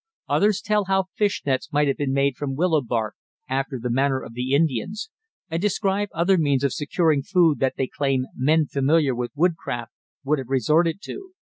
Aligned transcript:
Others 0.27 0.61
tell 0.61 0.85
how 0.85 1.09
fish 1.13 1.43
nets 1.45 1.71
might 1.71 1.87
have 1.87 1.95
been 1.95 2.11
made 2.11 2.35
from 2.35 2.55
willow 2.55 2.81
bark 2.81 3.13
"after 3.47 3.77
the 3.79 3.91
manner 3.91 4.19
of 4.19 4.33
the 4.33 4.53
Indians," 4.55 5.11
and 5.47 5.61
describe 5.61 6.09
other 6.11 6.39
means 6.39 6.63
of 6.63 6.73
securing 6.73 7.21
food 7.21 7.59
that 7.59 7.75
they 7.77 7.85
claim 7.85 8.25
men 8.35 8.65
familiar 8.65 9.13
with 9.13 9.29
woodcraft 9.35 9.91
would 10.23 10.39
have 10.39 10.49
resorted 10.49 11.03
to. 11.03 11.33